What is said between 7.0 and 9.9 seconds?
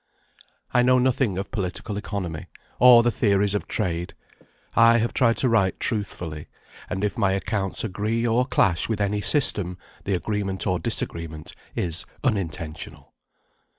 if my accounts agree or clash with any system,